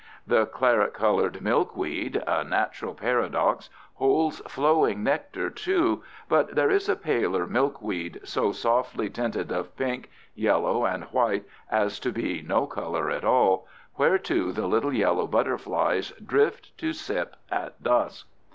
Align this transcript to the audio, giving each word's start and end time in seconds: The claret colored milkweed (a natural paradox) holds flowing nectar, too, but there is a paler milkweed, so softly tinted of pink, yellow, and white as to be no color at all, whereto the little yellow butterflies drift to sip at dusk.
The 0.25 0.47
claret 0.47 0.95
colored 0.95 1.43
milkweed 1.43 2.23
(a 2.25 2.43
natural 2.43 2.95
paradox) 2.95 3.69
holds 3.93 4.39
flowing 4.47 5.03
nectar, 5.03 5.51
too, 5.51 6.01
but 6.27 6.55
there 6.55 6.71
is 6.71 6.89
a 6.89 6.95
paler 6.95 7.45
milkweed, 7.45 8.19
so 8.23 8.51
softly 8.51 9.11
tinted 9.11 9.51
of 9.51 9.77
pink, 9.77 10.09
yellow, 10.33 10.85
and 10.87 11.03
white 11.11 11.45
as 11.69 11.99
to 11.99 12.11
be 12.11 12.41
no 12.41 12.65
color 12.65 13.11
at 13.11 13.23
all, 13.23 13.67
whereto 13.95 14.51
the 14.51 14.65
little 14.65 14.91
yellow 14.91 15.27
butterflies 15.27 16.09
drift 16.13 16.75
to 16.79 16.93
sip 16.93 17.35
at 17.51 17.83
dusk. 17.83 18.25